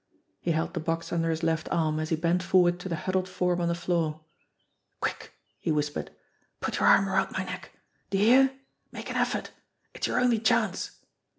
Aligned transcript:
He 0.39 0.49
held 0.49 0.73
the 0.73 0.79
box 0.79 1.13
under 1.13 1.29
his 1.29 1.43
left 1.43 1.69
arm, 1.69 1.99
as 1.99 2.09
he 2.09 2.15
bent 2.15 2.41
forward 2.41 2.79
to 2.79 2.89
the 2.89 2.95
huddled 2.95 3.29
form 3.29 3.61
on 3.61 3.67
the 3.67 3.75
floor. 3.75 4.21
"Quick!" 4.99 5.35
he 5.59 5.71
whispered. 5.71 6.09
"Put 6.59 6.79
your 6.79 6.87
arm 6.87 7.07
around 7.07 7.33
my 7.33 7.43
neck. 7.43 7.71
Do 8.09 8.17
you 8.17 8.25
hear? 8.25 8.51
Make 8.91 9.11
an 9.11 9.15
effort! 9.15 9.51
It's 9.93 10.07
your 10.07 10.19
only 10.19 10.39
chance." 10.39 11.03